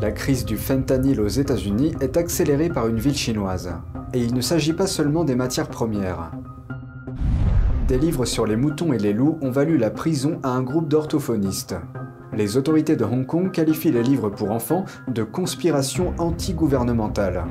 La 0.00 0.12
crise 0.12 0.46
du 0.46 0.56
fentanyl 0.56 1.20
aux 1.20 1.28
États-Unis 1.28 1.92
est 2.00 2.16
accélérée 2.16 2.70
par 2.70 2.88
une 2.88 2.98
ville 2.98 3.16
chinoise. 3.16 3.70
Et 4.14 4.20
il 4.20 4.32
ne 4.32 4.40
s'agit 4.40 4.72
pas 4.72 4.86
seulement 4.86 5.24
des 5.24 5.34
matières 5.34 5.68
premières. 5.68 6.30
Des 7.86 7.98
livres 7.98 8.24
sur 8.24 8.46
les 8.46 8.56
moutons 8.56 8.94
et 8.94 8.98
les 8.98 9.12
loups 9.12 9.36
ont 9.42 9.50
valu 9.50 9.76
la 9.76 9.90
prison 9.90 10.38
à 10.42 10.52
un 10.52 10.62
groupe 10.62 10.88
d'orthophonistes. 10.88 11.76
Les 12.32 12.56
autorités 12.56 12.96
de 12.96 13.04
Hong 13.04 13.26
Kong 13.26 13.50
qualifient 13.50 13.92
les 13.92 14.02
livres 14.02 14.30
pour 14.30 14.52
enfants 14.52 14.86
de 15.08 15.22
conspiration 15.22 16.14
anti-gouvernementale. 16.16 17.44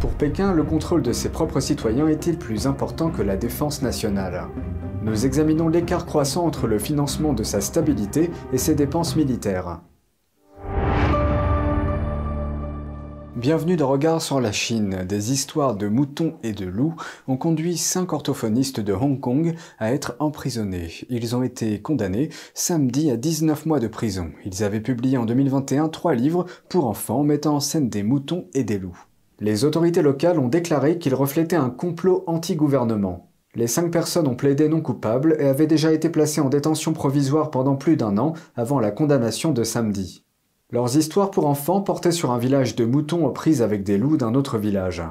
Pour 0.00 0.12
Pékin, 0.12 0.54
le 0.54 0.62
contrôle 0.62 1.02
de 1.02 1.12
ses 1.12 1.28
propres 1.28 1.60
citoyens 1.60 2.08
est-il 2.08 2.38
plus 2.38 2.66
important 2.66 3.10
que 3.10 3.20
la 3.20 3.36
défense 3.36 3.82
nationale? 3.82 4.46
Nous 5.02 5.26
examinons 5.26 5.68
l'écart 5.68 6.06
croissant 6.06 6.46
entre 6.46 6.66
le 6.66 6.78
financement 6.78 7.34
de 7.34 7.42
sa 7.42 7.60
stabilité 7.60 8.30
et 8.54 8.58
ses 8.58 8.74
dépenses 8.74 9.14
militaires. 9.14 9.80
Bienvenue 13.36 13.76
dans 13.76 13.88
Regard 13.88 14.20
sur 14.20 14.42
la 14.42 14.52
Chine. 14.52 15.06
Des 15.08 15.32
histoires 15.32 15.74
de 15.74 15.88
moutons 15.88 16.34
et 16.42 16.52
de 16.52 16.66
loups 16.66 16.96
ont 17.26 17.38
conduit 17.38 17.78
cinq 17.78 18.12
orthophonistes 18.12 18.78
de 18.78 18.92
Hong 18.92 19.18
Kong 19.20 19.54
à 19.78 19.94
être 19.94 20.16
emprisonnés. 20.18 20.90
Ils 21.08 21.34
ont 21.34 21.42
été 21.42 21.80
condamnés 21.80 22.28
samedi 22.52 23.10
à 23.10 23.16
19 23.16 23.64
mois 23.64 23.80
de 23.80 23.88
prison. 23.88 24.32
Ils 24.44 24.62
avaient 24.62 24.82
publié 24.82 25.16
en 25.16 25.24
2021 25.24 25.88
trois 25.88 26.14
livres 26.14 26.44
pour 26.68 26.86
enfants 26.86 27.24
mettant 27.24 27.56
en 27.56 27.60
scène 27.60 27.88
des 27.88 28.02
moutons 28.02 28.48
et 28.52 28.64
des 28.64 28.78
loups. 28.78 29.06
Les 29.40 29.64
autorités 29.64 30.02
locales 30.02 30.38
ont 30.38 30.48
déclaré 30.48 30.98
qu'ils 30.98 31.14
reflétaient 31.14 31.56
un 31.56 31.70
complot 31.70 32.24
anti-gouvernement. 32.26 33.30
Les 33.54 33.66
cinq 33.66 33.90
personnes 33.90 34.28
ont 34.28 34.36
plaidé 34.36 34.68
non 34.68 34.82
coupables 34.82 35.36
et 35.38 35.46
avaient 35.46 35.66
déjà 35.66 35.90
été 35.90 36.10
placées 36.10 36.42
en 36.42 36.50
détention 36.50 36.92
provisoire 36.92 37.50
pendant 37.50 37.76
plus 37.76 37.96
d'un 37.96 38.18
an 38.18 38.34
avant 38.56 38.78
la 38.78 38.90
condamnation 38.90 39.52
de 39.52 39.64
samedi. 39.64 40.26
Leurs 40.72 40.96
histoires 40.96 41.30
pour 41.30 41.44
enfants 41.48 41.82
portaient 41.82 42.12
sur 42.12 42.30
un 42.30 42.38
village 42.38 42.74
de 42.76 42.86
moutons 42.86 43.26
aux 43.26 43.30
prises 43.30 43.60
avec 43.60 43.84
des 43.84 43.98
loups 43.98 44.16
d'un 44.16 44.34
autre 44.34 44.56
village. 44.56 45.02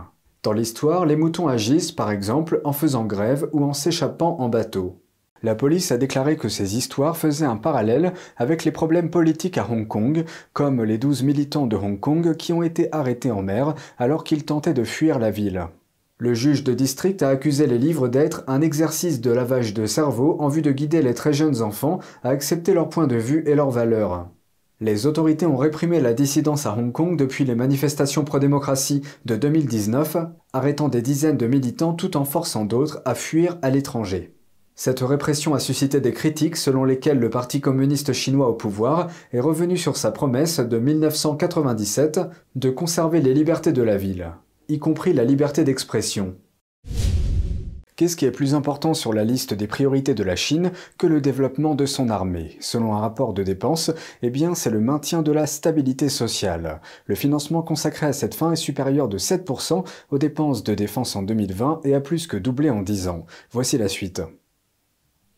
Dans 0.41 0.53
l'histoire, 0.53 1.05
les 1.05 1.15
moutons 1.15 1.47
agissent, 1.47 1.91
par 1.91 2.09
exemple, 2.09 2.61
en 2.63 2.73
faisant 2.73 3.05
grève 3.05 3.47
ou 3.53 3.63
en 3.63 3.73
s'échappant 3.73 4.37
en 4.39 4.49
bateau. 4.49 5.03
La 5.43 5.53
police 5.53 5.91
a 5.91 5.97
déclaré 5.97 6.35
que 6.35 6.49
ces 6.49 6.77
histoires 6.77 7.15
faisaient 7.15 7.45
un 7.45 7.57
parallèle 7.57 8.13
avec 8.37 8.65
les 8.65 8.71
problèmes 8.71 9.11
politiques 9.11 9.59
à 9.59 9.67
Hong 9.69 9.87
Kong, 9.87 10.25
comme 10.53 10.83
les 10.83 10.97
12 10.97 11.21
militants 11.21 11.67
de 11.67 11.75
Hong 11.75 11.99
Kong 11.99 12.35
qui 12.37 12.53
ont 12.53 12.63
été 12.63 12.89
arrêtés 12.91 13.29
en 13.29 13.43
mer 13.43 13.75
alors 13.99 14.23
qu'ils 14.23 14.45
tentaient 14.45 14.73
de 14.73 14.83
fuir 14.83 15.19
la 15.19 15.29
ville. 15.29 15.67
Le 16.17 16.33
juge 16.33 16.63
de 16.63 16.73
district 16.73 17.21
a 17.21 17.29
accusé 17.29 17.67
les 17.67 17.77
livres 17.77 18.07
d'être 18.07 18.43
un 18.47 18.61
exercice 18.61 19.21
de 19.21 19.29
lavage 19.29 19.75
de 19.75 19.85
cerveau 19.85 20.37
en 20.39 20.47
vue 20.47 20.63
de 20.63 20.71
guider 20.71 21.03
les 21.03 21.13
très 21.13 21.33
jeunes 21.33 21.61
enfants 21.61 21.99
à 22.23 22.29
accepter 22.29 22.73
leur 22.73 22.89
point 22.89 23.05
de 23.05 23.15
vue 23.15 23.43
et 23.45 23.53
leurs 23.53 23.69
valeurs. 23.69 24.27
Les 24.83 25.05
autorités 25.05 25.45
ont 25.45 25.57
réprimé 25.57 25.99
la 25.99 26.15
dissidence 26.15 26.65
à 26.65 26.75
Hong 26.75 26.91
Kong 26.91 27.15
depuis 27.15 27.45
les 27.45 27.53
manifestations 27.53 28.23
pro-démocratie 28.23 29.03
de 29.25 29.35
2019, 29.35 30.17
arrêtant 30.53 30.89
des 30.89 31.03
dizaines 31.03 31.37
de 31.37 31.45
militants 31.45 31.93
tout 31.93 32.17
en 32.17 32.25
forçant 32.25 32.65
d'autres 32.65 32.99
à 33.05 33.13
fuir 33.13 33.59
à 33.61 33.69
l'étranger. 33.69 34.33
Cette 34.73 35.01
répression 35.01 35.53
a 35.53 35.59
suscité 35.59 36.01
des 36.01 36.13
critiques 36.13 36.57
selon 36.57 36.83
lesquelles 36.83 37.19
le 37.19 37.29
Parti 37.29 37.61
communiste 37.61 38.11
chinois 38.11 38.49
au 38.49 38.55
pouvoir 38.55 39.09
est 39.31 39.39
revenu 39.39 39.77
sur 39.77 39.97
sa 39.97 40.09
promesse 40.09 40.59
de 40.59 40.79
1997 40.79 42.19
de 42.55 42.69
conserver 42.71 43.21
les 43.21 43.35
libertés 43.35 43.73
de 43.73 43.83
la 43.83 43.97
ville, 43.97 44.31
y 44.67 44.79
compris 44.79 45.13
la 45.13 45.25
liberté 45.25 45.63
d'expression. 45.63 46.37
Qu'est-ce 48.01 48.15
qui 48.15 48.25
est 48.25 48.31
plus 48.31 48.55
important 48.55 48.95
sur 48.95 49.13
la 49.13 49.23
liste 49.23 49.53
des 49.53 49.67
priorités 49.67 50.15
de 50.15 50.23
la 50.23 50.35
Chine 50.35 50.71
que 50.97 51.05
le 51.05 51.21
développement 51.21 51.75
de 51.75 51.85
son 51.85 52.09
armée 52.09 52.57
Selon 52.59 52.95
un 52.95 52.99
rapport 52.99 53.31
de 53.31 53.43
dépenses, 53.43 53.91
eh 54.23 54.31
bien, 54.31 54.55
c'est 54.55 54.71
le 54.71 54.79
maintien 54.79 55.21
de 55.21 55.31
la 55.31 55.45
stabilité 55.45 56.09
sociale. 56.09 56.81
Le 57.05 57.13
financement 57.13 57.61
consacré 57.61 58.07
à 58.07 58.13
cette 58.13 58.33
fin 58.33 58.53
est 58.53 58.55
supérieur 58.55 59.07
de 59.07 59.19
7% 59.19 59.85
aux 60.09 60.17
dépenses 60.17 60.63
de 60.63 60.73
défense 60.73 61.15
en 61.15 61.21
2020 61.21 61.81
et 61.83 61.93
a 61.93 62.01
plus 62.01 62.25
que 62.25 62.37
doublé 62.37 62.71
en 62.71 62.81
10 62.81 63.07
ans. 63.07 63.27
Voici 63.51 63.77
la 63.77 63.87
suite. 63.87 64.23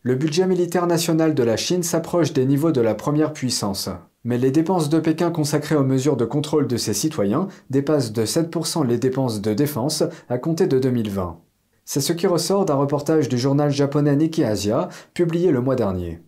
Le 0.00 0.14
budget 0.14 0.46
militaire 0.46 0.86
national 0.86 1.34
de 1.34 1.42
la 1.42 1.58
Chine 1.58 1.82
s'approche 1.82 2.32
des 2.32 2.46
niveaux 2.46 2.72
de 2.72 2.80
la 2.80 2.94
première 2.94 3.34
puissance. 3.34 3.90
Mais 4.24 4.38
les 4.38 4.50
dépenses 4.50 4.88
de 4.88 5.00
Pékin 5.00 5.30
consacrées 5.30 5.76
aux 5.76 5.84
mesures 5.84 6.16
de 6.16 6.24
contrôle 6.24 6.66
de 6.66 6.78
ses 6.78 6.94
citoyens 6.94 7.48
dépassent 7.68 8.14
de 8.14 8.24
7% 8.24 8.86
les 8.86 8.96
dépenses 8.96 9.42
de 9.42 9.52
défense 9.52 10.02
à 10.30 10.38
compter 10.38 10.66
de 10.66 10.78
2020. 10.78 11.43
C'est 11.84 12.00
ce 12.00 12.12
qui 12.12 12.26
ressort 12.26 12.64
d'un 12.64 12.76
reportage 12.76 13.28
du 13.28 13.36
journal 13.36 13.70
japonais 13.70 14.16
Nikkei 14.16 14.44
Asia, 14.44 14.88
publié 15.12 15.50
le 15.50 15.60
mois 15.60 15.76
dernier. 15.76 16.20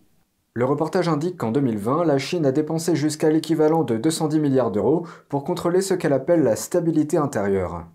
Le 0.53 0.65
reportage 0.65 1.07
indique 1.07 1.37
qu'en 1.37 1.51
2020, 1.51 2.05
la 2.05 2.17
Chine 2.17 2.45
a 2.45 2.51
dépensé 2.51 2.95
jusqu'à 2.95 3.29
l'équivalent 3.29 3.83
de 3.83 3.97
210 3.97 4.39
milliards 4.39 4.71
d'euros 4.71 5.05
pour 5.29 5.43
contrôler 5.43 5.81
ce 5.81 5.93
qu'elle 5.93 6.13
appelle 6.13 6.43
la 6.43 6.55
stabilité 6.55 7.17
intérieure. 7.17 7.85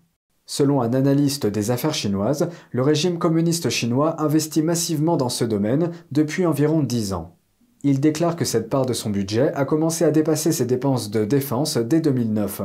Selon 0.45 0.81
un 0.81 0.93
analyste 0.93 1.45
des 1.45 1.71
affaires 1.71 1.93
chinoises, 1.93 2.49
le 2.71 2.81
régime 2.81 3.17
communiste 3.17 3.69
chinois 3.69 4.21
investit 4.21 4.61
massivement 4.61 5.15
dans 5.15 5.29
ce 5.29 5.45
domaine 5.45 5.91
depuis 6.11 6.45
environ 6.45 6.83
10 6.83 7.13
ans. 7.13 7.35
Il 7.83 7.99
déclare 7.99 8.35
que 8.35 8.45
cette 8.45 8.69
part 8.69 8.85
de 8.85 8.93
son 8.93 9.09
budget 9.09 9.53
a 9.53 9.65
commencé 9.65 10.05
à 10.05 10.11
dépasser 10.11 10.51
ses 10.51 10.65
dépenses 10.65 11.11
de 11.11 11.25
défense 11.25 11.77
dès 11.77 12.01
2009. 12.01 12.61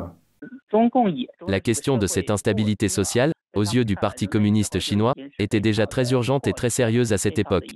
La 1.49 1.61
question 1.61 1.99
de 1.99 2.07
cette 2.07 2.31
instabilité 2.31 2.89
sociale, 2.89 3.33
aux 3.59 3.63
yeux 3.63 3.85
du 3.85 3.97
Parti 3.97 4.27
communiste 4.27 4.79
chinois, 4.79 5.15
était 5.39 5.61
déjà 5.61 5.87
très 5.87 6.13
urgente 6.13 6.47
et 6.47 6.53
très 6.53 6.71
sérieuse 6.71 7.13
à 7.13 7.19
cette 7.19 7.39
époque. 7.39 7.75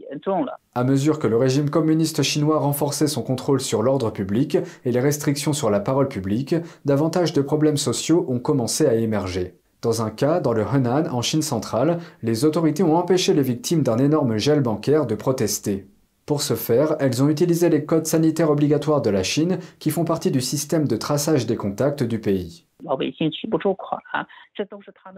À 0.74 0.84
mesure 0.84 1.18
que 1.18 1.26
le 1.26 1.36
régime 1.36 1.68
communiste 1.68 2.22
chinois 2.22 2.58
renforçait 2.58 3.08
son 3.08 3.22
contrôle 3.22 3.60
sur 3.60 3.82
l'ordre 3.82 4.10
public 4.10 4.56
et 4.84 4.92
les 4.92 5.00
restrictions 5.00 5.52
sur 5.52 5.68
la 5.68 5.80
parole 5.80 6.08
publique, 6.08 6.54
davantage 6.84 7.32
de 7.32 7.42
problèmes 7.42 7.76
sociaux 7.76 8.24
ont 8.28 8.38
commencé 8.38 8.86
à 8.86 8.94
émerger. 8.94 9.56
Dans 9.82 10.00
un 10.00 10.10
cas, 10.10 10.38
dans 10.38 10.52
le 10.52 10.62
Henan, 10.62 11.06
en 11.10 11.22
Chine 11.22 11.42
centrale, 11.42 11.98
les 12.22 12.44
autorités 12.44 12.84
ont 12.84 12.96
empêché 12.96 13.34
les 13.34 13.42
victimes 13.42 13.82
d'un 13.82 13.98
énorme 13.98 14.36
gel 14.36 14.60
bancaire 14.60 15.06
de 15.06 15.16
protester. 15.16 15.88
Pour 16.24 16.40
ce 16.40 16.54
faire, 16.54 16.94
elles 17.00 17.20
ont 17.20 17.28
utilisé 17.28 17.68
les 17.68 17.84
codes 17.84 18.06
sanitaires 18.06 18.50
obligatoires 18.50 19.02
de 19.02 19.10
la 19.10 19.24
Chine 19.24 19.58
qui 19.80 19.90
font 19.90 20.04
partie 20.04 20.30
du 20.30 20.40
système 20.40 20.86
de 20.86 20.96
traçage 20.96 21.46
des 21.46 21.56
contacts 21.56 22.04
du 22.04 22.20
pays. 22.20 22.66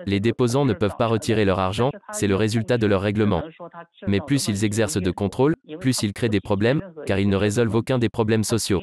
Les 0.07 0.21
déposants 0.21 0.65
ne 0.65 0.73
peuvent 0.73 0.97
pas 0.99 1.07
retirer 1.07 1.45
leur 1.45 1.59
argent, 1.59 1.91
c'est 2.13 2.27
le 2.27 2.37
résultat 2.37 2.79
de 2.79 2.87
leur 2.87 3.01
règlement. 3.01 3.43
Mais 4.07 4.21
plus 4.21 4.49
ils 4.49 4.65
exercent 4.65 5.01
de 5.01 5.11
contrôle, 5.11 5.55
plus 5.81 6.03
ils 6.03 6.13
créent 6.13 6.29
des 6.29 6.41
problèmes, 6.41 6.83
car 7.07 7.19
ils 7.19 7.29
ne 7.29 7.37
résolvent 7.37 7.75
aucun 7.75 7.99
des 7.99 8.09
problèmes 8.09 8.45
sociaux. 8.45 8.83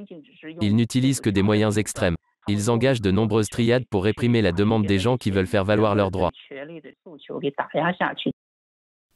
Ils 0.62 0.76
n'utilisent 0.76 1.22
que 1.22 1.30
des 1.30 1.44
moyens 1.44 1.78
extrêmes. 1.78 2.16
Ils 2.48 2.72
engagent 2.72 3.02
de 3.02 3.12
nombreuses 3.12 3.50
triades 3.50 3.86
pour 3.90 4.04
réprimer 4.04 4.42
la 4.42 4.52
demande 4.52 4.86
des 4.86 5.00
gens 5.00 5.18
qui 5.18 5.32
veulent 5.32 5.48
faire 5.48 5.66
valoir 5.66 5.96
leurs 5.96 6.12
droits. 6.12 6.32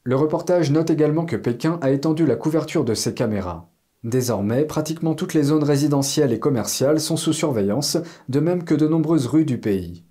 Le 0.03 0.15
reportage 0.15 0.71
note 0.71 0.91
également 0.91 1.25
que 1.25 1.35
Pékin 1.35 1.79
a 1.81 1.89
étendu 1.89 2.27
la 2.27 2.35
couverture 2.35 2.85
de 2.85 2.93
ses 2.93 3.15
caméras. 3.15 3.67
Désormais, 4.05 4.65
pratiquement 4.65 5.15
toutes 5.15 5.33
les 5.33 5.41
zones 5.41 5.63
résidentielles 5.63 6.31
et 6.31 6.37
commerciales 6.37 6.99
sont 6.99 7.17
sous 7.17 7.33
surveillance, 7.33 7.97
de 8.29 8.39
même 8.39 8.63
que 8.63 8.75
de 8.75 8.87
nombreuses 8.87 9.25
rues 9.25 9.45
du 9.45 9.57
pays. 9.57 10.03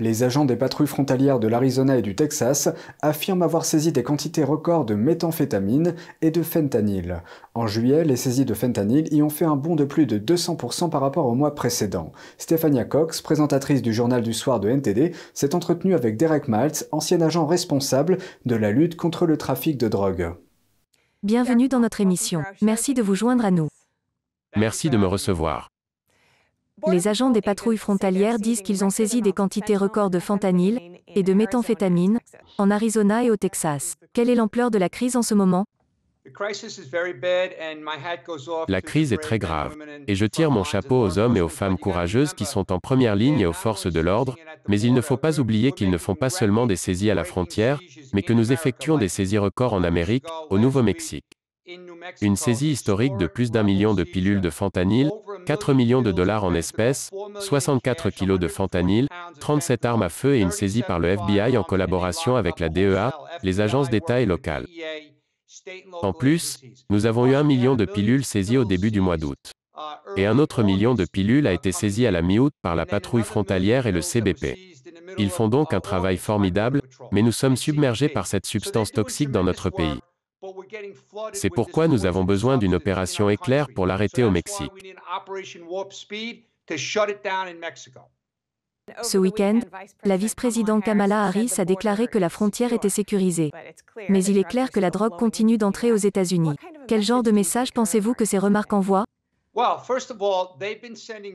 Les 0.00 0.22
agents 0.22 0.46
des 0.46 0.56
patrouilles 0.56 0.86
frontalières 0.86 1.38
de 1.38 1.48
l'Arizona 1.48 1.98
et 1.98 2.02
du 2.02 2.14
Texas 2.14 2.70
affirment 3.02 3.42
avoir 3.42 3.66
saisi 3.66 3.92
des 3.92 4.02
quantités 4.02 4.42
records 4.42 4.86
de 4.86 4.94
méthamphétamine 4.94 5.96
et 6.22 6.30
de 6.30 6.42
fentanyl. 6.42 7.22
En 7.54 7.66
juillet, 7.66 8.04
les 8.04 8.16
saisies 8.16 8.46
de 8.46 8.54
fentanyl 8.54 9.12
y 9.12 9.20
ont 9.20 9.28
fait 9.28 9.44
un 9.44 9.56
bond 9.56 9.76
de 9.76 9.84
plus 9.84 10.06
de 10.06 10.18
200% 10.18 10.88
par 10.88 11.02
rapport 11.02 11.26
au 11.26 11.34
mois 11.34 11.54
précédent. 11.54 12.12
Stéphania 12.38 12.84
Cox, 12.84 13.20
présentatrice 13.20 13.82
du 13.82 13.92
journal 13.92 14.22
du 14.22 14.32
soir 14.32 14.60
de 14.60 14.70
NTD, 14.70 15.12
s'est 15.34 15.54
entretenue 15.54 15.94
avec 15.94 16.16
Derek 16.16 16.48
Maltz, 16.48 16.88
ancien 16.90 17.20
agent 17.20 17.44
responsable 17.44 18.16
de 18.46 18.54
la 18.54 18.70
lutte 18.70 18.96
contre 18.96 19.26
le 19.26 19.36
trafic 19.36 19.76
de 19.76 19.88
drogue. 19.88 20.32
Bienvenue 21.24 21.66
dans 21.66 21.80
notre 21.80 22.00
émission. 22.00 22.44
Merci 22.62 22.94
de 22.94 23.02
vous 23.02 23.16
joindre 23.16 23.44
à 23.44 23.50
nous. 23.50 23.66
Merci 24.54 24.88
de 24.88 24.96
me 24.96 25.04
recevoir. 25.04 25.68
Les 26.86 27.08
agents 27.08 27.30
des 27.30 27.40
patrouilles 27.40 27.76
frontalières 27.76 28.38
disent 28.38 28.62
qu'ils 28.62 28.84
ont 28.84 28.90
saisi 28.90 29.20
des 29.20 29.32
quantités 29.32 29.76
records 29.76 30.10
de 30.10 30.20
fentanyl 30.20 30.80
et 31.08 31.24
de 31.24 31.34
méthamphétamine 31.34 32.20
en 32.56 32.70
Arizona 32.70 33.24
et 33.24 33.32
au 33.32 33.36
Texas. 33.36 33.96
Quelle 34.12 34.30
est 34.30 34.36
l'ampleur 34.36 34.70
de 34.70 34.78
la 34.78 34.88
crise 34.88 35.16
en 35.16 35.22
ce 35.22 35.34
moment? 35.34 35.64
La 38.68 38.82
crise 38.82 39.12
est 39.12 39.18
très 39.18 39.38
grave, 39.38 39.76
et 40.06 40.14
je 40.14 40.26
tire 40.26 40.50
mon 40.50 40.64
chapeau 40.64 41.00
aux 41.00 41.18
hommes 41.18 41.36
et 41.36 41.40
aux 41.40 41.48
femmes 41.48 41.78
courageuses 41.78 42.34
qui 42.34 42.44
sont 42.44 42.72
en 42.72 42.78
première 42.78 43.16
ligne 43.16 43.40
et 43.40 43.46
aux 43.46 43.52
forces 43.52 43.86
de 43.86 44.00
l'ordre, 44.00 44.36
mais 44.68 44.80
il 44.80 44.94
ne 44.94 45.00
faut 45.00 45.16
pas 45.16 45.40
oublier 45.40 45.72
qu'ils 45.72 45.90
ne 45.90 45.98
font 45.98 46.14
pas 46.14 46.30
seulement 46.30 46.66
des 46.66 46.76
saisies 46.76 47.10
à 47.10 47.14
la 47.14 47.24
frontière, 47.24 47.80
mais 48.12 48.22
que 48.22 48.32
nous 48.32 48.52
effectuons 48.52 48.98
des 48.98 49.08
saisies 49.08 49.38
records 49.38 49.74
en 49.74 49.84
Amérique, 49.84 50.26
au 50.50 50.58
Nouveau-Mexique. 50.58 51.38
Une 52.22 52.36
saisie 52.36 52.70
historique 52.70 53.16
de 53.18 53.26
plus 53.26 53.50
d'un 53.50 53.62
million 53.62 53.92
de 53.92 54.02
pilules 54.02 54.40
de 54.40 54.48
fentanyl, 54.48 55.10
4 55.44 55.74
millions 55.74 56.00
de 56.00 56.12
dollars 56.12 56.44
en 56.44 56.54
espèces, 56.54 57.10
64 57.40 58.08
kilos 58.10 58.38
de 58.38 58.48
fentanyl, 58.48 59.08
37 59.40 59.84
armes 59.84 60.02
à 60.02 60.08
feu 60.08 60.36
et 60.36 60.40
une 60.40 60.50
saisie 60.50 60.82
par 60.82 60.98
le 60.98 61.08
FBI 61.08 61.58
en 61.58 61.62
collaboration 61.62 62.36
avec 62.36 62.58
la 62.58 62.70
DEA, 62.70 63.12
les 63.42 63.60
agences 63.60 63.90
d'État 63.90 64.20
et 64.20 64.26
locales. 64.26 64.66
En 66.02 66.12
plus, 66.12 66.60
nous 66.90 67.06
avons 67.06 67.26
eu 67.26 67.34
un 67.34 67.42
million 67.42 67.74
de 67.74 67.84
pilules 67.84 68.24
saisies 68.24 68.58
au 68.58 68.64
début 68.64 68.90
du 68.90 69.00
mois 69.00 69.16
d'août. 69.16 69.52
Et 70.16 70.26
un 70.26 70.38
autre 70.38 70.62
million 70.62 70.94
de 70.94 71.04
pilules 71.04 71.46
a 71.46 71.52
été 71.52 71.72
saisi 71.72 72.06
à 72.06 72.10
la 72.10 72.22
mi-août 72.22 72.52
par 72.62 72.74
la 72.74 72.86
patrouille 72.86 73.22
frontalière 73.22 73.86
et 73.86 73.92
le 73.92 74.02
CBP. 74.02 74.58
Ils 75.18 75.30
font 75.30 75.48
donc 75.48 75.72
un 75.72 75.80
travail 75.80 76.16
formidable, 76.16 76.82
mais 77.12 77.22
nous 77.22 77.32
sommes 77.32 77.56
submergés 77.56 78.08
par 78.08 78.26
cette 78.26 78.46
substance 78.46 78.92
toxique 78.92 79.30
dans 79.30 79.44
notre 79.44 79.70
pays. 79.70 80.00
C'est 81.32 81.50
pourquoi 81.50 81.88
nous 81.88 82.06
avons 82.06 82.24
besoin 82.24 82.58
d'une 82.58 82.74
opération 82.74 83.28
éclair 83.28 83.68
pour 83.74 83.86
l'arrêter 83.86 84.24
au 84.24 84.30
Mexique. 84.30 84.72
Ce 89.02 89.18
week-end, 89.18 89.60
la 90.04 90.16
vice-présidente 90.16 90.84
Kamala 90.84 91.24
Harris 91.24 91.54
a 91.58 91.64
déclaré 91.64 92.06
que 92.06 92.18
la 92.18 92.28
frontière 92.28 92.72
était 92.72 92.88
sécurisée. 92.88 93.50
Mais 94.08 94.24
il 94.24 94.38
est 94.38 94.48
clair 94.48 94.70
que 94.70 94.80
la 94.80 94.90
drogue 94.90 95.16
continue 95.16 95.58
d'entrer 95.58 95.92
aux 95.92 95.96
États-Unis. 95.96 96.56
Quel 96.86 97.02
genre 97.02 97.22
de 97.22 97.30
message 97.30 97.72
pensez-vous 97.72 98.14
que 98.14 98.24
ces 98.24 98.38
remarques 98.38 98.72
envoient? 98.72 99.04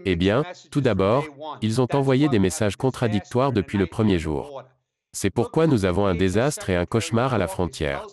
Eh 0.05 0.15
bien, 0.15 0.43
tout 0.71 0.81
d'abord, 0.81 1.25
ils 1.61 1.81
ont 1.81 1.87
envoyé 1.93 2.29
des 2.29 2.39
messages 2.39 2.77
contradictoires 2.77 3.51
depuis 3.51 3.77
le 3.77 3.85
premier 3.85 4.19
jour. 4.19 4.63
C'est 5.11 5.29
pourquoi 5.29 5.67
nous 5.67 5.85
avons 5.85 6.07
un 6.07 6.15
désastre 6.15 6.71
et 6.71 6.75
un 6.75 6.85
cauchemar 6.85 7.33
à 7.33 7.37
la 7.37 7.47
frontière. 7.47 8.07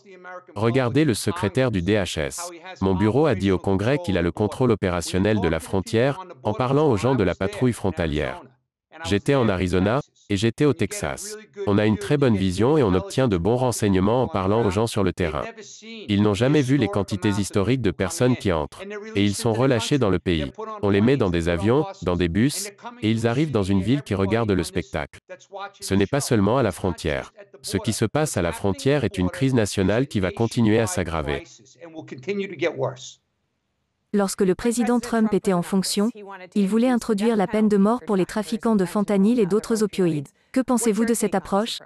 Regardez 0.55 1.05
le 1.05 1.15
secrétaire 1.15 1.71
du 1.71 1.81
DHS. 1.81 2.53
Mon 2.83 2.95
bureau 2.95 3.27
a 3.27 3.35
dit 3.35 3.51
au 3.51 3.59
Congrès 3.59 3.99
qu'il 3.99 4.19
a 4.19 4.23
le 4.23 4.33
contrôle 4.33 4.71
opérationnel 4.71 5.41
de 5.41 5.49
la 5.49 5.61
frontière 5.61 6.21
en 6.43 6.53
parlant 6.53 6.89
aux 6.91 6.97
gens 6.97 7.15
de 7.15 7.25
la 7.25 7.35
patrouille 7.35 7.73
frontalière. 7.73 8.43
J'étais 9.05 9.35
en 9.35 9.49
Arizona, 9.49 10.01
et 10.31 10.37
j'étais 10.37 10.65
au 10.65 10.73
Texas. 10.73 11.37
On 11.67 11.77
a 11.77 11.87
une 11.87 11.99
très 11.99 12.17
bonne 12.17 12.37
vision 12.37 12.79
et 12.79 12.83
on 12.85 12.95
obtient 12.95 13.27
de 13.27 13.37
bons 13.37 13.57
renseignements 13.57 14.23
en 14.23 14.29
parlant 14.29 14.65
aux 14.65 14.71
gens 14.71 14.87
sur 14.87 15.03
le 15.03 15.13
terrain. 15.13 15.43
Ils 15.83 16.23
n'ont 16.23 16.35
jamais 16.35 16.63
vu 16.63 16.77
les 16.77 16.87
quantités 16.87 17.31
historiques 17.31 17.83
de 17.83 17.91
personnes 17.91 18.37
qui 18.37 18.53
entrent. 18.53 18.83
Et 19.17 19.25
ils 19.25 19.35
sont 19.35 19.53
relâchés 19.53 19.99
dans 19.99 20.09
le 20.09 20.21
pays. 20.21 20.53
On 20.83 20.89
les 20.89 21.01
met 21.01 21.17
dans 21.17 21.31
des 21.31 21.49
avions, 21.49 21.85
dans 22.03 22.17
des 22.17 22.29
bus, 22.29 22.71
et 23.03 23.11
ils 23.11 23.27
arrivent 23.27 23.51
dans 23.51 23.65
une 23.65 23.83
ville 23.83 24.03
qui 24.03 24.15
regarde 24.15 24.53
le 24.53 24.63
spectacle. 24.63 25.19
Ce 25.81 25.95
n'est 25.95 26.07
pas 26.07 26.21
seulement 26.21 26.59
à 26.59 26.63
la 26.63 26.73
frontière. 26.73 27.33
Ce 27.63 27.77
qui 27.77 27.93
se 27.93 28.05
passe 28.05 28.37
à 28.37 28.43
la 28.43 28.53
frontière 28.53 29.03
est 29.05 29.19
une 29.19 29.31
crise 29.31 29.55
nationale 29.55 30.07
qui 30.07 30.21
va 30.21 30.31
continuer 30.31 30.79
à 30.79 30.87
s'aggraver. 30.87 31.43
Lorsque 34.13 34.41
le 34.41 34.57
président 34.57 34.99
Trump 34.99 35.33
était 35.33 35.53
en 35.53 35.63
fonction, 35.63 36.11
il 36.57 36.67
voulait 36.67 36.89
introduire 36.89 37.37
la 37.37 37.47
peine 37.47 37.69
de 37.69 37.77
mort 37.77 38.01
pour 38.05 38.17
les 38.17 38.27
trafiquants 38.27 38.75
de 38.75 38.85
fentanyl 38.85 39.39
et 39.39 39.47
d'autres 39.47 39.85
opioïdes. 39.85 40.27
Que 40.51 40.61
pensez-vous 40.61 41.05
de 41.05 41.15
cette 41.15 41.37
approche? 41.37 41.79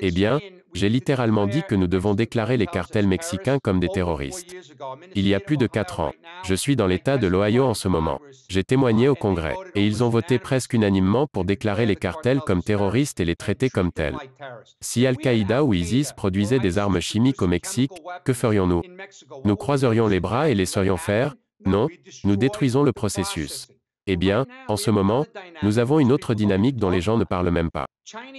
Eh 0.00 0.10
bien, 0.10 0.40
j'ai 0.72 0.88
littéralement 0.88 1.46
dit 1.46 1.62
que 1.68 1.74
nous 1.74 1.86
devons 1.86 2.14
déclarer 2.14 2.56
les 2.56 2.66
cartels 2.66 3.06
mexicains 3.06 3.58
comme 3.58 3.78
des 3.78 3.88
terroristes. 3.88 4.56
Il 5.14 5.28
y 5.28 5.34
a 5.34 5.40
plus 5.40 5.58
de 5.58 5.66
quatre 5.66 6.00
ans. 6.00 6.12
Je 6.44 6.54
suis 6.54 6.74
dans 6.74 6.86
l'État 6.86 7.18
de 7.18 7.26
l'Ohio 7.26 7.64
en 7.64 7.74
ce 7.74 7.88
moment. 7.88 8.20
J'ai 8.48 8.64
témoigné 8.64 9.08
au 9.08 9.14
Congrès, 9.14 9.56
et 9.74 9.86
ils 9.86 10.02
ont 10.02 10.08
voté 10.08 10.38
presque 10.38 10.72
unanimement 10.72 11.26
pour 11.26 11.44
déclarer 11.44 11.86
les 11.86 11.96
cartels 11.96 12.40
comme 12.40 12.62
terroristes 12.62 13.20
et 13.20 13.24
les 13.24 13.36
traiter 13.36 13.68
comme 13.68 13.92
tels. 13.92 14.16
Si 14.80 15.06
Al-Qaïda 15.06 15.64
ou 15.64 15.74
ISIS 15.74 16.12
produisaient 16.16 16.58
des 16.58 16.78
armes 16.78 17.00
chimiques 17.00 17.42
au 17.42 17.46
Mexique, 17.46 17.92
que 18.24 18.32
ferions-nous? 18.32 18.82
Nous 19.44 19.56
croiserions 19.56 20.06
les 20.06 20.20
bras 20.20 20.48
et 20.48 20.54
laisserions 20.54 20.96
faire? 20.96 21.34
Non, 21.66 21.88
nous 22.24 22.36
détruisons 22.36 22.82
le 22.82 22.92
processus. 22.92 23.68
Eh 24.06 24.16
bien, 24.16 24.46
en 24.68 24.76
ce 24.76 24.90
moment, 24.90 25.24
nous 25.62 25.78
avons 25.78 25.98
une 25.98 26.12
autre 26.12 26.34
dynamique 26.34 26.76
dont 26.76 26.90
les 26.90 27.00
gens 27.00 27.16
ne 27.16 27.24
parlent 27.24 27.50
même 27.50 27.70
pas. 27.70 27.86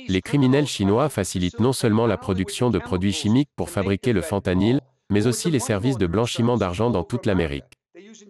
Les 0.08 0.22
criminels 0.22 0.68
chinois 0.68 1.10
facilitent 1.10 1.60
non 1.60 1.74
seulement 1.74 2.06
la 2.06 2.18
production 2.18 2.70
de 2.70 2.78
produits 2.78 3.14
chimiques 3.14 3.50
pour 3.56 3.72
fabriquer 3.72 4.14
le 4.14 4.22
fentanyl, 4.22 4.80
mais 5.10 5.26
aussi 5.26 5.50
les 5.50 5.60
services 5.60 5.98
de 5.98 6.06
blanchiment 6.06 6.58
d'argent 6.58 6.92
dans 6.92 7.04
toute 7.04 7.26
l'Amérique. 7.26 7.64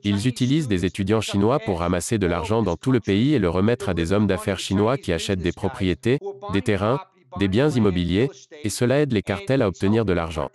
Ils 0.04 0.28
utilisent 0.28 0.68
des 0.68 0.86
étudiants 0.86 1.22
chinois 1.22 1.60
pour 1.60 1.80
ramasser 1.80 2.18
de 2.18 2.28
l'argent 2.28 2.62
dans 2.62 2.78
tout 2.78 2.92
le 2.92 3.00
pays 3.02 3.34
et 3.34 3.40
le 3.40 3.50
remettre 3.50 3.90
à 3.90 3.94
des 3.94 4.14
hommes 4.14 4.28
d'affaires 4.28 4.60
chinois 4.60 4.98
qui 4.98 5.12
achètent 5.12 5.40
des 5.40 5.52
propriétés, 5.52 6.20
des 6.54 6.62
terrains, 6.62 7.02
des 7.40 7.48
biens 7.48 7.70
immobiliers, 7.70 8.30
et 8.64 8.70
cela 8.70 9.02
aide 9.02 9.12
les 9.12 9.22
cartels 9.22 9.62
à 9.62 9.68
obtenir 9.68 10.06
de 10.06 10.14
l'argent. 10.14 10.50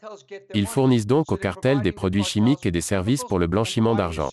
Ils 0.54 0.66
fournissent 0.66 1.06
donc 1.06 1.32
aux 1.32 1.36
cartels 1.36 1.80
des 1.82 1.92
produits 1.92 2.24
chimiques 2.24 2.66
et 2.66 2.70
des 2.70 2.80
services 2.80 3.24
pour 3.24 3.38
le 3.38 3.46
blanchiment 3.46 3.94
d'argent. 3.94 4.30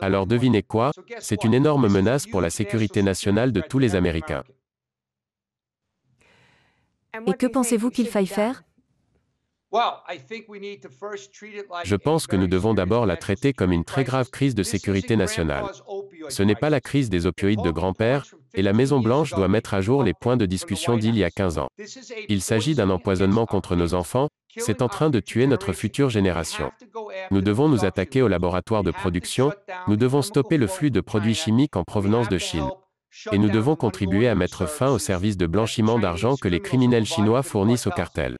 Alors 0.00 0.26
devinez 0.26 0.62
quoi? 0.62 0.92
C'est 1.18 1.44
une 1.44 1.54
énorme 1.54 1.88
menace 1.88 2.26
pour 2.26 2.40
la 2.40 2.50
sécurité 2.50 3.02
nationale 3.02 3.52
de 3.52 3.60
tous 3.60 3.78
les 3.78 3.94
Américains. 3.94 4.44
Et 7.26 7.32
que 7.32 7.46
pensez-vous 7.46 7.90
qu'il 7.90 8.06
faille 8.06 8.26
faire? 8.26 8.62
Je 11.84 11.96
pense 11.96 12.26
que 12.26 12.36
nous 12.36 12.48
devons 12.48 12.74
d'abord 12.74 13.06
la 13.06 13.16
traiter 13.16 13.52
comme 13.52 13.72
une 13.72 13.84
très 13.84 14.02
grave 14.04 14.30
crise 14.30 14.54
de 14.54 14.64
sécurité 14.64 15.16
nationale. 15.16 15.64
Ce 16.28 16.42
n'est 16.42 16.56
pas 16.56 16.70
la 16.70 16.80
crise 16.80 17.08
des 17.08 17.26
opioïdes 17.26 17.62
de 17.62 17.70
grand-père, 17.70 18.24
et 18.54 18.62
la 18.62 18.72
Maison-Blanche 18.72 19.32
doit 19.32 19.48
mettre 19.48 19.74
à 19.74 19.80
jour 19.80 20.02
les 20.02 20.14
points 20.14 20.36
de 20.36 20.46
discussion 20.46 20.96
d'il 20.96 21.16
y 21.16 21.22
a 21.22 21.30
15 21.30 21.58
ans. 21.58 21.68
Il 22.28 22.42
s'agit 22.42 22.74
d'un 22.74 22.90
empoisonnement 22.90 23.46
contre 23.46 23.76
nos 23.76 23.94
enfants, 23.94 24.28
c'est 24.56 24.82
en 24.82 24.88
train 24.88 25.10
de 25.10 25.20
tuer 25.20 25.46
notre 25.46 25.72
future 25.72 26.10
génération. 26.10 26.72
Nous 27.30 27.40
devons 27.40 27.68
nous 27.68 27.84
attaquer 27.84 28.22
aux 28.22 28.28
laboratoires 28.28 28.82
de 28.82 28.90
production, 28.90 29.52
nous 29.86 29.96
devons 29.96 30.22
stopper 30.22 30.56
le 30.56 30.66
flux 30.66 30.90
de 30.90 31.00
produits 31.00 31.34
chimiques 31.34 31.76
en 31.76 31.84
provenance 31.84 32.28
de 32.28 32.38
Chine. 32.38 32.68
Et 33.32 33.38
nous 33.38 33.50
devons 33.50 33.76
contribuer 33.76 34.28
à 34.28 34.34
mettre 34.34 34.66
fin 34.66 34.88
aux 34.88 34.98
services 34.98 35.36
de 35.36 35.46
blanchiment 35.46 35.98
d'argent 35.98 36.36
que 36.36 36.48
les 36.48 36.60
criminels 36.60 37.06
chinois 37.06 37.42
fournissent 37.42 37.86
aux 37.86 37.92
cartels. 37.92 38.36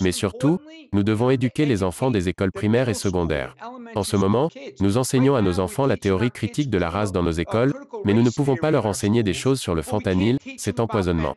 Mais 0.00 0.12
surtout, 0.12 0.58
nous 0.92 1.02
devons 1.02 1.30
éduquer 1.30 1.66
les 1.66 1.82
enfants 1.82 2.10
des 2.10 2.28
écoles 2.28 2.52
primaires 2.52 2.88
et 2.88 2.94
secondaires. 2.94 3.54
En 3.94 4.02
ce 4.02 4.16
moment, 4.16 4.48
nous 4.80 4.98
enseignons 4.98 5.34
à 5.34 5.42
nos 5.42 5.60
enfants 5.60 5.86
la 5.86 5.96
théorie 5.96 6.30
critique 6.30 6.70
de 6.70 6.78
la 6.78 6.90
race 6.90 7.12
dans 7.12 7.22
nos 7.22 7.30
écoles, 7.30 7.72
mais 8.04 8.14
nous 8.14 8.22
ne 8.22 8.30
pouvons 8.30 8.56
pas 8.56 8.70
leur 8.70 8.86
enseigner 8.86 9.22
des 9.22 9.34
choses 9.34 9.60
sur 9.60 9.74
le 9.74 9.82
fentanyl, 9.82 10.38
cet 10.56 10.80
empoisonnement. 10.80 11.36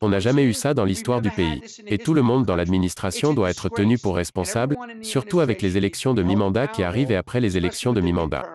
On 0.00 0.08
n'a 0.08 0.20
jamais 0.20 0.44
eu 0.44 0.52
ça 0.52 0.74
dans 0.74 0.84
l'histoire 0.84 1.20
du 1.20 1.30
pays. 1.30 1.62
Et 1.86 1.98
tout 1.98 2.14
le 2.14 2.22
monde 2.22 2.44
dans 2.44 2.56
l'administration 2.56 3.34
doit 3.34 3.50
être 3.50 3.68
tenu 3.68 3.98
pour 3.98 4.16
responsable, 4.16 4.76
surtout 5.02 5.40
avec 5.40 5.62
les 5.62 5.76
élections 5.76 6.14
de 6.14 6.22
mi-mandat 6.22 6.66
qui 6.66 6.82
arrivent 6.82 7.12
et 7.12 7.16
après 7.16 7.40
les 7.40 7.56
élections 7.56 7.92
de 7.92 8.00
mi-mandat. 8.00 8.46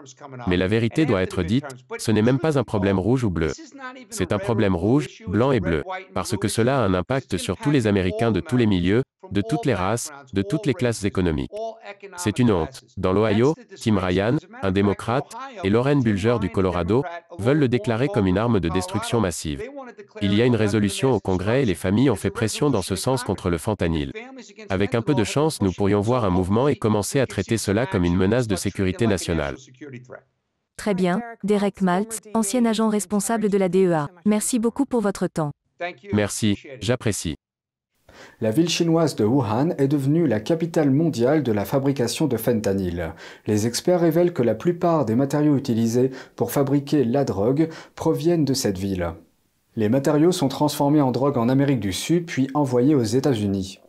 Mais 0.47 0.57
la 0.57 0.67
vérité 0.67 1.05
doit 1.05 1.21
être 1.21 1.43
dite, 1.43 1.65
ce 1.97 2.11
n'est 2.11 2.21
même 2.21 2.39
pas 2.39 2.59
un 2.59 2.63
problème 2.63 2.99
rouge 2.99 3.23
ou 3.23 3.29
bleu. 3.29 3.51
C'est 4.09 4.31
un 4.31 4.39
problème 4.39 4.75
rouge, 4.75 5.23
blanc 5.27 5.51
et 5.51 5.59
bleu, 5.59 5.83
parce 6.13 6.35
que 6.37 6.47
cela 6.47 6.79
a 6.79 6.85
un 6.85 6.93
impact 6.93 7.37
sur 7.37 7.57
tous 7.57 7.71
les 7.71 7.87
Américains 7.87 8.31
de 8.31 8.39
tous 8.39 8.57
les 8.57 8.65
milieux, 8.65 9.03
de 9.31 9.41
toutes 9.41 9.65
les 9.65 9.73
races, 9.73 10.11
de 10.33 10.41
toutes 10.41 10.65
les 10.65 10.73
classes 10.73 11.03
économiques. 11.03 11.51
C'est 12.17 12.39
une 12.39 12.51
honte. 12.51 12.83
Dans 12.97 13.13
l'Ohio, 13.13 13.55
Tim 13.81 13.97
Ryan, 13.97 14.37
un 14.61 14.71
démocrate, 14.71 15.25
et 15.63 15.69
Lauren 15.69 15.97
Bulger 15.97 16.37
du 16.39 16.49
Colorado 16.49 17.03
veulent 17.39 17.59
le 17.59 17.67
déclarer 17.67 18.07
comme 18.07 18.27
une 18.27 18.37
arme 18.37 18.59
de 18.59 18.69
destruction 18.69 19.19
massive. 19.19 19.63
Il 20.21 20.33
y 20.33 20.41
a 20.41 20.45
une 20.45 20.55
résolution 20.55 21.13
au 21.13 21.19
Congrès 21.19 21.63
et 21.63 21.65
les 21.65 21.75
familles 21.75 22.09
ont 22.09 22.15
fait 22.15 22.29
pression 22.29 22.69
dans 22.69 22.81
ce 22.81 22.95
sens 22.95 23.23
contre 23.23 23.49
le 23.49 23.57
fentanyl. 23.57 24.11
Avec 24.69 24.95
un 24.95 25.01
peu 25.01 25.15
de 25.15 25.23
chance, 25.23 25.61
nous 25.61 25.71
pourrions 25.71 26.01
voir 26.01 26.25
un 26.25 26.29
mouvement 26.29 26.67
et 26.67 26.75
commencer 26.75 27.19
à 27.19 27.27
traiter 27.27 27.57
cela 27.57 27.85
comme 27.85 28.03
une 28.03 28.15
menace 28.15 28.47
de 28.47 28.55
sécurité 28.55 29.07
nationale. 29.07 29.55
Très 30.77 30.93
bien, 30.93 31.21
Derek 31.43 31.81
Maltz, 31.81 32.21
ancien 32.35 32.63
agent 32.65 32.87
responsable 32.87 33.49
de 33.49 33.57
la 33.57 33.67
DEA. 33.67 34.09
Merci 34.25 34.59
beaucoup 34.59 34.85
pour 34.85 35.01
votre 35.01 35.27
temps. 35.27 35.51
Merci, 36.13 36.59
j'apprécie. 36.81 37.35
La 38.41 38.51
ville 38.51 38.69
chinoise 38.69 39.15
de 39.15 39.25
Wuhan 39.25 39.69
est 39.77 39.87
devenue 39.87 40.27
la 40.27 40.39
capitale 40.39 40.91
mondiale 40.91 41.43
de 41.43 41.51
la 41.51 41.65
fabrication 41.65 42.27
de 42.27 42.37
fentanyl. 42.37 43.13
Les 43.45 43.67
experts 43.67 44.01
révèlent 44.01 44.33
que 44.33 44.43
la 44.43 44.55
plupart 44.55 45.05
des 45.05 45.15
matériaux 45.15 45.57
utilisés 45.57 46.11
pour 46.35 46.51
fabriquer 46.51 47.03
la 47.03 47.23
drogue 47.23 47.69
proviennent 47.95 48.45
de 48.45 48.53
cette 48.53 48.77
ville. 48.77 49.13
Les 49.75 49.89
matériaux 49.89 50.31
sont 50.31 50.47
transformés 50.47 51.01
en 51.01 51.11
drogue 51.11 51.37
en 51.37 51.49
Amérique 51.49 51.79
du 51.79 51.93
Sud 51.93 52.25
puis 52.25 52.49
envoyés 52.53 52.95
aux 52.95 53.03
États-Unis. 53.03 53.79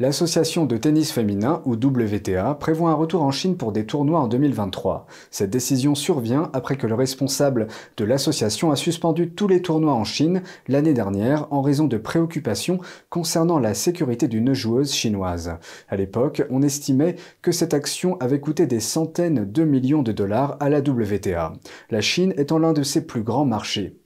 L'association 0.00 0.64
de 0.64 0.78
tennis 0.78 1.12
féminin, 1.12 1.60
ou 1.66 1.74
WTA, 1.74 2.54
prévoit 2.54 2.90
un 2.90 2.94
retour 2.94 3.20
en 3.20 3.30
Chine 3.30 3.58
pour 3.58 3.70
des 3.70 3.84
tournois 3.84 4.20
en 4.20 4.28
2023. 4.28 5.06
Cette 5.30 5.50
décision 5.50 5.94
survient 5.94 6.48
après 6.54 6.78
que 6.78 6.86
le 6.86 6.94
responsable 6.94 7.66
de 7.98 8.06
l'association 8.06 8.70
a 8.70 8.76
suspendu 8.76 9.28
tous 9.28 9.46
les 9.46 9.60
tournois 9.60 9.92
en 9.92 10.04
Chine 10.04 10.42
l'année 10.68 10.94
dernière 10.94 11.48
en 11.50 11.60
raison 11.60 11.86
de 11.86 11.98
préoccupations 11.98 12.78
concernant 13.10 13.58
la 13.58 13.74
sécurité 13.74 14.26
d'une 14.26 14.54
joueuse 14.54 14.90
chinoise. 14.90 15.58
À 15.90 15.96
l'époque, 15.96 16.44
on 16.48 16.62
estimait 16.62 17.16
que 17.42 17.52
cette 17.52 17.74
action 17.74 18.16
avait 18.20 18.40
coûté 18.40 18.66
des 18.66 18.80
centaines 18.80 19.52
de 19.52 19.64
millions 19.64 20.02
de 20.02 20.12
dollars 20.12 20.56
à 20.60 20.70
la 20.70 20.78
WTA, 20.78 21.52
la 21.90 22.00
Chine 22.00 22.32
étant 22.38 22.58
l'un 22.58 22.72
de 22.72 22.82
ses 22.82 23.06
plus 23.06 23.22
grands 23.22 23.44
marchés. 23.44 24.00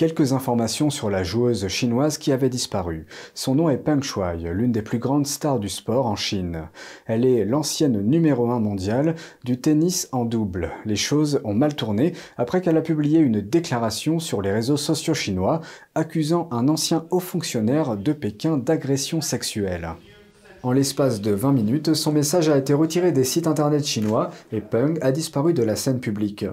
Quelques 0.00 0.32
informations 0.32 0.88
sur 0.88 1.10
la 1.10 1.22
joueuse 1.22 1.68
chinoise 1.68 2.16
qui 2.16 2.32
avait 2.32 2.48
disparu. 2.48 3.04
Son 3.34 3.54
nom 3.54 3.68
est 3.68 3.76
Peng 3.76 4.02
Shuai, 4.02 4.50
l'une 4.50 4.72
des 4.72 4.80
plus 4.80 4.98
grandes 4.98 5.26
stars 5.26 5.60
du 5.60 5.68
sport 5.68 6.06
en 6.06 6.16
Chine. 6.16 6.70
Elle 7.04 7.26
est 7.26 7.44
l'ancienne 7.44 8.00
numéro 8.00 8.50
1 8.50 8.60
mondiale 8.60 9.14
du 9.44 9.60
tennis 9.60 10.08
en 10.12 10.24
double. 10.24 10.70
Les 10.86 10.96
choses 10.96 11.42
ont 11.44 11.52
mal 11.52 11.76
tourné 11.76 12.14
après 12.38 12.62
qu'elle 12.62 12.78
a 12.78 12.80
publié 12.80 13.18
une 13.18 13.42
déclaration 13.42 14.20
sur 14.20 14.40
les 14.40 14.52
réseaux 14.52 14.78
sociaux 14.78 15.12
chinois 15.12 15.60
accusant 15.94 16.48
un 16.50 16.68
ancien 16.68 17.04
haut 17.10 17.20
fonctionnaire 17.20 17.98
de 17.98 18.14
Pékin 18.14 18.56
d'agression 18.56 19.20
sexuelle. 19.20 19.96
En 20.62 20.72
l'espace 20.72 21.20
de 21.20 21.32
20 21.32 21.52
minutes, 21.52 21.92
son 21.92 22.12
message 22.12 22.48
a 22.48 22.56
été 22.56 22.72
retiré 22.72 23.12
des 23.12 23.24
sites 23.24 23.46
internet 23.46 23.84
chinois 23.84 24.30
et 24.50 24.62
Peng 24.62 24.96
a 25.02 25.12
disparu 25.12 25.52
de 25.52 25.62
la 25.62 25.76
scène 25.76 26.00
publique. 26.00 26.46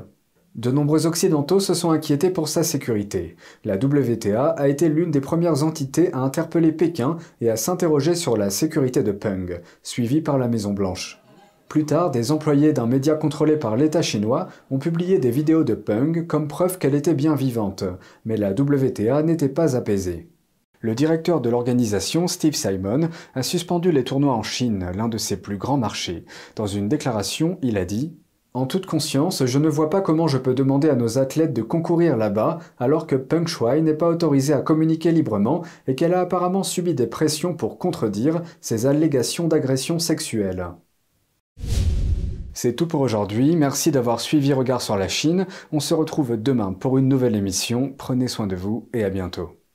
De 0.58 0.72
nombreux 0.72 1.06
Occidentaux 1.06 1.60
se 1.60 1.76
sont 1.76 1.92
inquiétés 1.92 2.32
pour 2.32 2.48
sa 2.48 2.64
sécurité. 2.64 3.36
La 3.64 3.76
WTA 3.76 4.48
a 4.50 4.68
été 4.68 4.90
l'une 4.90 5.12
des 5.12 5.22
premières 5.22 5.64
entités 5.64 6.12
à 6.14 6.20
interpeller 6.20 6.72
Pékin 6.72 7.18
et 7.42 7.52
à 7.52 7.56
s'interroger 7.56 8.16
sur 8.16 8.36
la 8.38 8.50
sécurité 8.50 9.04
de 9.04 9.12
Peng, 9.12 9.62
suivie 9.84 10.22
par 10.22 10.40
la 10.40 10.48
Maison-Blanche. 10.48 11.22
Plus 11.70 11.86
tard, 11.86 12.10
des 12.10 12.32
employés 12.32 12.74
d'un 12.74 12.88
média 12.88 13.14
contrôlé 13.14 13.56
par 13.56 13.76
l'État 13.76 14.02
chinois 14.02 14.48
ont 14.72 14.80
publié 14.80 15.20
des 15.20 15.30
vidéos 15.30 15.64
de 15.64 15.76
Peng 15.76 16.26
comme 16.26 16.48
preuve 16.48 16.80
qu'elle 16.80 16.96
était 16.96 17.14
bien 17.14 17.36
vivante, 17.36 17.84
mais 18.26 18.38
la 18.38 18.50
WTA 18.50 19.22
n'était 19.22 19.50
pas 19.50 19.76
apaisée. 19.76 20.28
Le 20.80 20.96
directeur 20.96 21.40
de 21.40 21.52
l'organisation, 21.52 22.28
Steve 22.28 22.56
Simon, 22.56 23.10
a 23.36 23.44
suspendu 23.44 23.92
les 23.92 24.04
tournois 24.04 24.34
en 24.34 24.44
Chine, 24.44 24.90
l'un 24.96 25.08
de 25.08 25.18
ses 25.20 25.38
plus 25.38 25.58
grands 25.58 25.78
marchés. 25.78 26.26
Dans 26.56 26.68
une 26.68 26.88
déclaration, 26.88 27.60
il 27.62 27.78
a 27.78 27.86
dit 27.86 28.16
en 28.54 28.66
toute 28.66 28.88
conscience, 28.88 29.46
je 29.46 29.60
ne 29.60 29.70
vois 29.70 29.90
pas 29.90 30.02
comment 30.02 30.28
je 30.28 30.38
peux 30.38 30.56
demander 30.56 30.90
à 30.90 30.96
nos 30.96 31.20
athlètes 31.20 31.54
de 31.54 31.62
concourir 31.62 32.18
là-bas 32.18 32.58
alors 32.80 33.06
que 33.06 33.16
Peng 33.16 33.46
Shuai 33.46 33.82
n'est 33.82 33.94
pas 33.94 34.10
autorisée 34.10 34.54
à 34.54 34.62
communiquer 34.62 35.12
librement 35.12 35.64
et 35.88 35.94
qu'elle 35.94 36.14
a 36.14 36.22
apparemment 36.22 36.64
subi 36.64 36.96
des 36.96 37.08
pressions 37.08 37.54
pour 37.54 37.78
contredire 37.78 38.42
ses 38.60 38.88
allégations 38.88 39.48
d'agression 39.48 40.00
sexuelle. 40.00 40.70
C'est 42.54 42.74
tout 42.74 42.88
pour 42.88 43.02
aujourd'hui, 43.02 43.56
merci 43.56 43.92
d'avoir 43.92 44.20
suivi 44.20 44.52
Regard 44.54 44.82
sur 44.82 44.98
la 44.98 45.08
Chine, 45.08 45.46
on 45.72 45.80
se 45.80 45.94
retrouve 45.94 46.42
demain 46.42 46.74
pour 46.74 46.98
une 46.98 47.08
nouvelle 47.08 47.36
émission, 47.36 47.94
prenez 47.96 48.28
soin 48.28 48.48
de 48.48 48.56
vous 48.56 48.90
et 48.94 49.04
à 49.04 49.12
bientôt. 49.12 49.67